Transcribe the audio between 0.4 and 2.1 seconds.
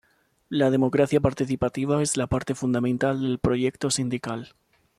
La democracia participativa